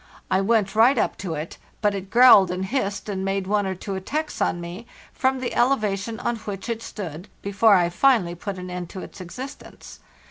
[0.31, 3.75] I went right up to it, but it growled and hissed, and made one or
[3.75, 8.57] two attacks on me from the elevation on which it stood before I finally put
[8.57, 9.99] an end to its existence.